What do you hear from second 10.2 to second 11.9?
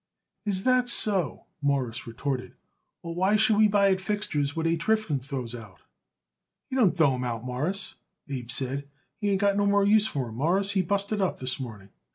'em, Mawruss. He busted up this morning."